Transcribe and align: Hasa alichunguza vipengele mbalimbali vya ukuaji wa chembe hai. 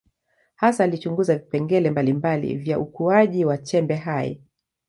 Hasa 0.55 0.83
alichunguza 0.83 1.35
vipengele 1.37 1.91
mbalimbali 1.91 2.57
vya 2.57 2.79
ukuaji 2.79 3.45
wa 3.45 3.57
chembe 3.57 3.95
hai. 3.95 4.41